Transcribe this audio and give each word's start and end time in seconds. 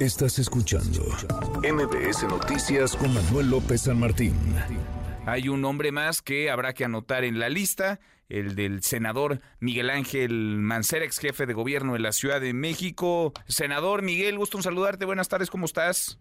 Estás 0.00 0.38
escuchando 0.38 1.02
MBS 1.62 2.22
Noticias 2.22 2.96
con 2.96 3.12
Manuel 3.12 3.50
López 3.50 3.82
San 3.82 4.00
Martín. 4.00 4.34
Hay 5.26 5.50
un 5.50 5.60
nombre 5.60 5.92
más 5.92 6.22
que 6.22 6.50
habrá 6.50 6.72
que 6.72 6.86
anotar 6.86 7.22
en 7.22 7.38
la 7.38 7.50
lista, 7.50 8.00
el 8.30 8.54
del 8.54 8.82
senador 8.82 9.42
Miguel 9.58 9.90
Ángel 9.90 10.56
Mancera, 10.56 11.04
ex 11.04 11.18
jefe 11.18 11.44
de 11.44 11.52
gobierno 11.52 11.92
de 11.92 11.98
la 11.98 12.12
Ciudad 12.12 12.40
de 12.40 12.54
México. 12.54 13.34
Senador 13.46 14.00
Miguel, 14.00 14.38
gusto 14.38 14.56
en 14.56 14.62
saludarte. 14.62 15.04
Buenas 15.04 15.28
tardes, 15.28 15.50
¿cómo 15.50 15.66
estás? 15.66 16.18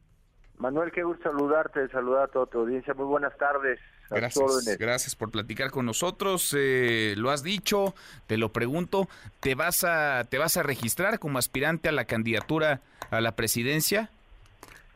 Manuel, 0.59 0.91
qué 0.91 1.03
gusto 1.03 1.23
saludarte, 1.23 1.87
saludar 1.87 2.23
a 2.23 2.27
toda 2.27 2.45
tu 2.45 2.59
audiencia. 2.59 2.93
Muy 2.93 3.05
buenas 3.05 3.35
tardes. 3.37 3.79
Gracias, 4.09 4.77
gracias 4.77 5.15
por 5.15 5.31
platicar 5.31 5.71
con 5.71 5.85
nosotros. 5.85 6.53
Eh, 6.57 7.13
lo 7.17 7.31
has 7.31 7.43
dicho, 7.43 7.95
te 8.27 8.37
lo 8.37 8.49
pregunto, 8.49 9.07
¿te 9.39 9.55
vas 9.55 9.85
a 9.85 10.25
te 10.29 10.37
vas 10.37 10.57
a 10.57 10.63
registrar 10.63 11.19
como 11.19 11.37
aspirante 11.37 11.87
a 11.87 11.93
la 11.93 12.03
candidatura 12.03 12.81
a 13.09 13.21
la 13.21 13.37
presidencia? 13.37 14.09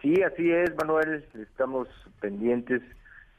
Sí, 0.02 0.22
así 0.22 0.52
es, 0.52 0.76
Manuel. 0.76 1.26
Estamos 1.34 1.88
pendientes 2.20 2.82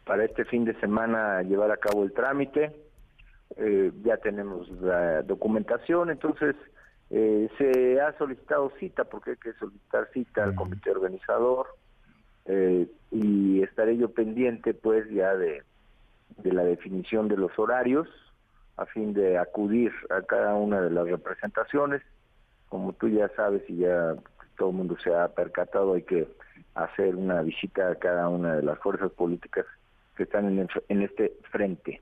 para 0.07 0.25
este 0.25 0.47
fin 0.47 0.65
de 0.65 0.79
semana 0.81 1.43
llevar 1.43 1.71
a 1.73 1.77
cabo 1.77 2.05
el 2.05 2.13
trámite. 2.13 2.75
Eh, 3.57 3.93
ya 4.03 4.17
tenemos 4.17 4.71
la 4.81 5.21
documentación, 5.23 6.09
entonces 6.09 6.57
eh, 7.11 7.51
se 7.59 8.01
ha 8.01 8.17
solicitado 8.17 8.73
cita 8.81 9.05
porque 9.05 9.33
hay 9.33 9.37
que 9.37 9.53
solicitar 9.55 10.09
cita 10.15 10.45
al 10.45 10.55
comité 10.55 10.91
organizador 10.91 11.67
estaré 13.85 13.99
yo 13.99 14.11
pendiente 14.13 14.73
pues 14.73 15.05
ya 15.11 15.35
de, 15.35 15.63
de 16.39 16.53
la 16.53 16.65
definición 16.65 17.29
de 17.29 17.37
los 17.37 17.59
horarios 17.59 18.09
a 18.79 18.87
fin 18.87 19.13
de 19.13 19.37
acudir 19.37 19.93
a 20.09 20.23
cada 20.23 20.55
una 20.57 20.81
de 20.81 20.91
las 20.91 21.07
representaciones. 21.07 22.03
Como 22.71 22.95
tú 22.95 23.09
ya 23.09 23.29
sabes 23.37 23.63
y 23.69 23.77
ya 23.77 24.15
todo 24.57 24.71
el 24.71 24.77
mundo 24.77 24.97
se 25.05 25.15
ha 25.15 25.29
percatado, 25.29 25.95
hay 25.95 26.03
que 26.03 26.27
hacer 26.75 27.15
una 27.15 27.43
visita 27.43 27.91
a 27.91 27.95
cada 27.97 28.29
una 28.31 28.57
de 28.57 28.63
las 28.63 28.79
fuerzas 28.79 29.13
políticas 29.13 29.67
que 30.17 30.23
están 30.23 30.47
en, 30.59 30.67
en 30.89 31.03
este 31.03 31.35
frente. 31.53 32.01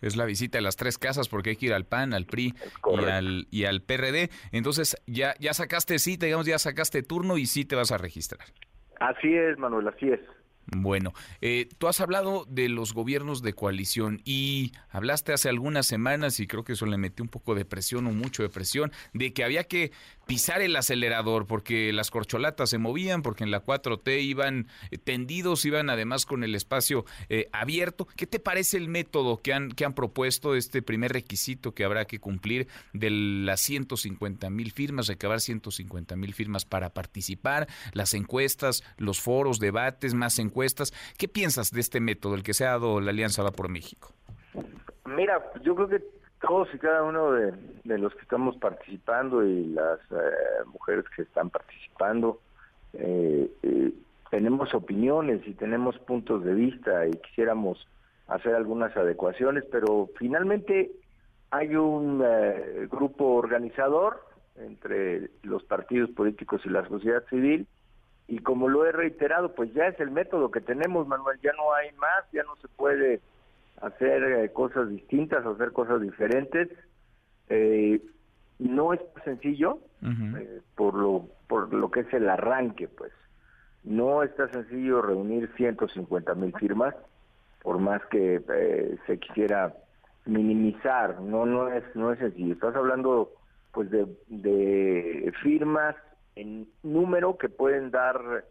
Es 0.00 0.16
la 0.16 0.24
visita 0.24 0.58
a 0.58 0.62
las 0.62 0.76
tres 0.76 0.96
casas 0.96 1.28
porque 1.28 1.50
hay 1.50 1.56
que 1.56 1.66
ir 1.66 1.74
al 1.74 1.84
PAN, 1.84 2.14
al 2.14 2.24
PRI 2.24 2.54
y 2.98 3.04
al, 3.04 3.46
y 3.50 3.64
al 3.66 3.82
PRD. 3.82 4.30
Entonces, 4.52 4.96
ya, 5.06 5.34
ya 5.38 5.52
sacaste 5.52 5.98
cita, 5.98 6.24
digamos, 6.24 6.46
ya 6.46 6.58
sacaste 6.58 7.02
turno 7.02 7.36
y 7.36 7.44
sí 7.44 7.66
te 7.66 7.76
vas 7.76 7.92
a 7.92 7.98
registrar. 7.98 8.46
Así 8.98 9.34
es, 9.34 9.58
Manuel, 9.58 9.86
así 9.86 10.08
es. 10.08 10.20
Bueno, 10.66 11.14
eh, 11.40 11.68
tú 11.78 11.88
has 11.88 12.00
hablado 12.00 12.46
de 12.48 12.68
los 12.68 12.94
gobiernos 12.94 13.42
de 13.42 13.54
coalición 13.54 14.20
y 14.24 14.72
hablaste 14.90 15.32
hace 15.32 15.48
algunas 15.48 15.86
semanas, 15.86 16.38
y 16.38 16.46
creo 16.46 16.62
que 16.62 16.74
eso 16.74 16.86
le 16.86 16.96
metió 16.96 17.24
un 17.24 17.28
poco 17.28 17.56
de 17.56 17.64
presión 17.64 18.06
o 18.06 18.12
mucho 18.12 18.44
de 18.44 18.50
presión, 18.50 18.92
de 19.12 19.32
que 19.32 19.42
había 19.42 19.64
que 19.64 19.90
pisar 20.26 20.62
el 20.62 20.76
acelerador 20.76 21.48
porque 21.48 21.92
las 21.92 22.12
corcholatas 22.12 22.70
se 22.70 22.78
movían, 22.78 23.22
porque 23.22 23.42
en 23.42 23.50
la 23.50 23.64
4T 23.64 24.22
iban 24.22 24.68
eh, 24.92 24.98
tendidos, 24.98 25.64
iban 25.64 25.90
además 25.90 26.24
con 26.24 26.44
el 26.44 26.54
espacio 26.54 27.04
eh, 27.28 27.48
abierto. 27.52 28.06
¿Qué 28.14 28.28
te 28.28 28.38
parece 28.38 28.76
el 28.76 28.86
método 28.86 29.42
que 29.42 29.52
han, 29.52 29.72
que 29.72 29.84
han 29.84 29.94
propuesto, 29.94 30.54
este 30.54 30.82
primer 30.82 31.12
requisito 31.12 31.74
que 31.74 31.84
habrá 31.84 32.04
que 32.04 32.20
cumplir 32.20 32.68
de 32.92 33.10
las 33.10 33.60
150 33.60 34.50
mil 34.50 34.70
firmas, 34.70 35.08
recabar 35.08 35.40
150 35.40 36.14
mil 36.14 36.32
firmas 36.32 36.64
para 36.64 36.90
participar, 36.90 37.66
las 37.92 38.14
encuestas, 38.14 38.84
los 38.98 39.20
foros, 39.20 39.58
debates, 39.58 40.14
más 40.14 40.38
encuestas? 40.38 40.59
¿Qué 41.18 41.28
piensas 41.28 41.70
de 41.70 41.80
este 41.80 42.00
método, 42.00 42.34
el 42.34 42.42
que 42.42 42.54
se 42.54 42.66
ha 42.66 42.70
dado 42.70 43.00
la 43.00 43.10
Alianza 43.10 43.42
Va 43.42 43.50
por 43.50 43.68
México? 43.68 44.12
Mira, 45.06 45.52
yo 45.62 45.74
creo 45.74 45.88
que 45.88 46.02
todos 46.40 46.68
y 46.74 46.78
cada 46.78 47.02
uno 47.02 47.32
de, 47.32 47.52
los 47.98 48.14
que 48.14 48.22
estamos 48.22 48.56
participando 48.56 49.44
y 49.44 49.66
las 49.66 50.00
eh, 50.10 50.64
mujeres 50.66 51.04
que 51.14 51.22
están 51.22 51.50
participando, 51.50 52.40
eh, 52.94 53.50
eh, 53.62 53.92
tenemos 54.30 54.72
opiniones 54.74 55.46
y 55.46 55.52
tenemos 55.54 55.98
puntos 55.98 56.44
de 56.44 56.54
vista 56.54 57.06
y 57.06 57.12
quisiéramos 57.12 57.86
hacer 58.28 58.54
algunas 58.54 58.96
adecuaciones, 58.96 59.64
pero 59.70 60.08
finalmente 60.16 60.92
hay 61.50 61.74
un 61.74 62.24
grupo 62.88 63.34
organizador 63.34 64.24
entre 64.56 65.30
los 65.42 65.64
partidos 65.64 66.10
políticos 66.10 66.62
y 66.64 66.68
la 66.68 66.86
sociedad 66.86 67.24
civil 67.28 67.66
y 68.30 68.38
como 68.38 68.68
lo 68.68 68.86
he 68.86 68.92
reiterado, 68.92 69.56
pues 69.56 69.74
ya 69.74 69.88
es 69.88 69.98
el 69.98 70.12
método 70.12 70.52
que 70.52 70.60
tenemos, 70.60 71.08
Manuel, 71.08 71.40
ya 71.42 71.50
no 71.54 71.74
hay 71.74 71.90
más, 71.96 72.30
ya 72.32 72.44
no 72.44 72.54
se 72.56 72.68
puede 72.68 73.20
hacer 73.80 74.22
eh, 74.22 74.52
cosas 74.52 74.88
distintas, 74.88 75.44
hacer 75.44 75.72
cosas 75.72 76.00
diferentes. 76.00 76.68
Eh, 77.48 78.00
no 78.60 78.92
es 78.92 79.00
sencillo 79.24 79.80
eh, 80.02 80.60
por 80.76 80.94
lo 80.94 81.26
por 81.48 81.74
lo 81.74 81.90
que 81.90 82.00
es 82.00 82.14
el 82.14 82.28
arranque, 82.28 82.86
pues. 82.86 83.12
No 83.82 84.22
está 84.22 84.48
sencillo 84.48 85.02
reunir 85.02 85.50
150 85.56 86.32
mil 86.36 86.52
firmas, 86.56 86.94
por 87.62 87.78
más 87.78 88.00
que 88.12 88.40
se 89.08 89.18
quisiera 89.18 89.74
minimizar. 90.24 91.20
No 91.20 91.46
no 91.46 91.66
es 91.66 91.82
no 91.96 92.12
es 92.12 92.20
sencillo. 92.20 92.54
Estás 92.54 92.76
hablando 92.76 93.32
pues 93.72 93.90
de, 93.90 94.06
de 94.28 95.32
firmas 95.42 95.96
en 96.36 96.68
número 96.82 97.36
que 97.38 97.48
pueden 97.48 97.90
dar 97.90 98.44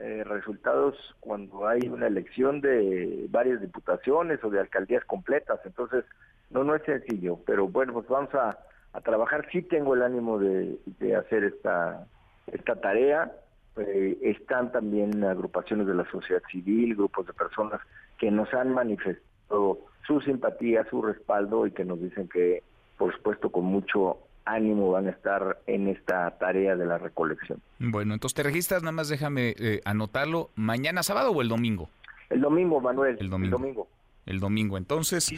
eh, 0.00 0.24
resultados 0.24 0.96
cuando 1.20 1.68
hay 1.68 1.88
una 1.88 2.08
elección 2.08 2.60
de 2.60 3.26
varias 3.30 3.60
diputaciones 3.60 4.42
o 4.42 4.50
de 4.50 4.60
alcaldías 4.60 5.04
completas. 5.04 5.60
Entonces, 5.64 6.04
no, 6.50 6.64
no 6.64 6.74
es 6.74 6.82
sencillo, 6.82 7.38
pero 7.46 7.68
bueno, 7.68 7.92
pues 7.92 8.08
vamos 8.08 8.34
a, 8.34 8.58
trabajar. 9.04 9.46
Sí 9.50 9.62
tengo 9.62 9.94
el 9.94 10.02
ánimo 10.02 10.38
de, 10.38 10.78
hacer 11.16 11.44
esta, 11.44 12.06
esta 12.46 12.76
tarea. 12.80 13.32
Eh, 13.76 14.18
están 14.22 14.70
también 14.70 15.24
agrupaciones 15.24 15.88
de 15.88 15.94
la 15.94 16.08
sociedad 16.10 16.42
civil, 16.50 16.94
grupos 16.94 17.26
de 17.26 17.32
personas 17.32 17.80
que 18.18 18.30
nos 18.30 18.52
han 18.54 18.72
manifestado 18.72 19.80
su 20.06 20.20
simpatía, 20.20 20.86
su 20.90 21.02
respaldo 21.02 21.66
y 21.66 21.72
que 21.72 21.84
nos 21.84 22.00
dicen 22.00 22.28
que, 22.28 22.62
por 22.96 23.12
supuesto, 23.14 23.50
con 23.50 23.64
mucho 23.64 24.18
ánimo 24.44 24.90
van 24.90 25.06
a 25.06 25.10
estar 25.10 25.62
en 25.66 25.88
esta 25.88 26.30
tarea 26.38 26.76
de 26.76 26.86
la 26.86 26.98
recolección. 26.98 27.60
Bueno, 27.78 28.14
entonces 28.14 28.34
te 28.34 28.42
registras, 28.42 28.82
nada 28.82 28.92
más 28.92 29.08
déjame 29.08 29.54
eh, 29.58 29.80
anotarlo, 29.84 30.50
mañana 30.54 31.02
sábado 31.02 31.30
o 31.30 31.42
el 31.42 31.48
domingo. 31.48 31.88
El 32.30 32.40
domingo, 32.40 32.80
Manuel. 32.80 33.16
El 33.20 33.30
domingo. 33.30 33.88
El 34.26 34.40
domingo. 34.40 34.78
Entonces, 34.78 35.32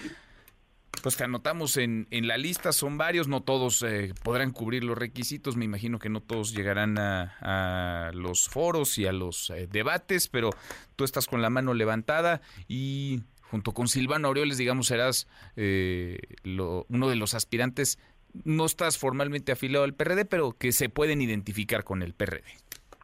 pues 1.02 1.16
te 1.16 1.24
anotamos 1.24 1.76
en, 1.76 2.06
en 2.10 2.26
la 2.26 2.36
lista, 2.38 2.72
son 2.72 2.98
varios, 2.98 3.28
no 3.28 3.42
todos 3.42 3.82
eh, 3.82 4.12
podrán 4.22 4.52
cubrir 4.52 4.84
los 4.84 4.96
requisitos, 4.96 5.56
me 5.56 5.64
imagino 5.64 5.98
que 5.98 6.08
no 6.08 6.20
todos 6.20 6.54
llegarán 6.54 6.96
a, 6.98 8.10
los 8.14 8.48
foros 8.48 8.98
y 8.98 9.06
a 9.06 9.12
los 9.12 9.50
eh, 9.50 9.68
debates, 9.70 10.28
pero 10.28 10.50
tú 10.94 11.04
estás 11.04 11.26
con 11.26 11.42
la 11.42 11.50
mano 11.50 11.74
levantada 11.74 12.40
y 12.68 13.22
junto 13.42 13.72
con 13.72 13.88
Silvano 13.88 14.28
Aureoles, 14.28 14.58
digamos, 14.58 14.88
serás 14.88 15.28
uno 15.56 17.08
de 17.08 17.16
los 17.16 17.34
aspirantes 17.34 17.98
no 18.44 18.66
estás 18.66 18.98
formalmente 18.98 19.52
afiliado 19.52 19.84
al 19.84 19.94
PRD, 19.94 20.24
pero 20.24 20.52
que 20.52 20.72
se 20.72 20.88
pueden 20.88 21.22
identificar 21.22 21.84
con 21.84 22.02
el 22.02 22.14
PRD. 22.14 22.44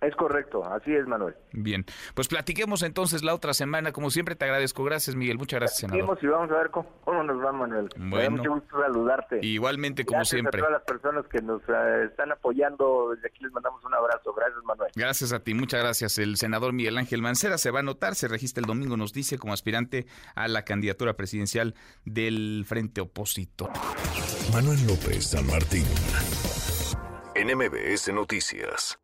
Es 0.02 0.16
correcto, 0.16 0.64
así 0.64 0.92
es, 0.92 1.06
Manuel. 1.06 1.36
Bien, 1.52 1.86
pues 2.14 2.26
platiquemos 2.26 2.82
entonces 2.82 3.22
la 3.22 3.34
otra 3.34 3.54
semana. 3.54 3.92
Como 3.92 4.10
siempre, 4.10 4.34
te 4.34 4.44
agradezco. 4.44 4.82
Gracias, 4.82 5.14
Miguel. 5.14 5.38
Muchas 5.38 5.60
gracias, 5.60 5.78
senador. 5.78 6.18
y 6.20 6.26
vamos 6.26 6.50
a 6.50 6.54
ver 6.54 6.70
cómo, 6.70 7.22
nos 7.22 7.40
va, 7.40 7.52
Manuel. 7.52 7.88
Bueno, 7.96 8.38
mucho 8.38 8.50
gusto 8.54 8.80
saludarte. 8.80 9.38
Igualmente, 9.42 10.04
como 10.04 10.24
siempre. 10.24 10.60
a 10.60 10.64
todas 10.64 10.72
las 10.72 10.82
personas 10.82 11.24
que 11.28 11.40
nos 11.40 11.62
eh, 11.68 12.06
están 12.10 12.32
apoyando. 12.32 13.10
Desde 13.14 13.28
aquí 13.28 13.44
les 13.44 13.52
mandamos 13.52 13.84
un 13.84 13.94
abrazo. 13.94 14.34
Gracias, 14.34 14.64
Manuel. 14.64 14.90
Gracias 14.96 15.32
a 15.32 15.38
ti, 15.38 15.54
muchas 15.54 15.80
gracias. 15.80 16.18
El 16.18 16.36
senador 16.36 16.72
Miguel 16.72 16.98
Ángel 16.98 17.22
Mancera 17.22 17.56
se 17.56 17.70
va 17.70 17.78
a 17.78 17.82
anotar, 17.82 18.16
se 18.16 18.26
registra 18.26 18.60
el 18.60 18.66
domingo, 18.66 18.96
nos 18.96 19.12
dice, 19.12 19.38
como 19.38 19.52
aspirante 19.52 20.06
a 20.34 20.48
la 20.48 20.64
candidatura 20.64 21.14
presidencial 21.14 21.76
del 22.04 22.64
Frente 22.66 23.00
Opositor. 23.00 23.70
Manuel 24.52 24.84
López 24.84 25.30
San 25.30 25.46
Martín. 25.46 25.84
NMBS 27.36 28.12
Noticias. 28.12 28.98